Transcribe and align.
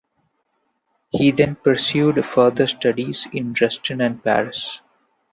He 1.11 1.29
then 1.29 1.55
pursued 1.57 2.25
further 2.25 2.65
studies 2.65 3.27
in 3.31 3.53
Dresden 3.53 4.01
and 4.01 4.23
Paris. 4.23 4.81